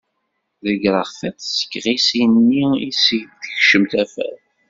[0.73, 4.41] Ḍegreɣ tiṭ seg yiɣisi-nni iseg d-tkeccem tafat.